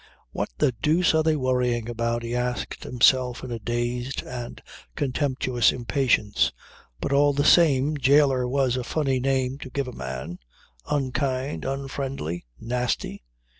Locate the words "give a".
9.69-9.91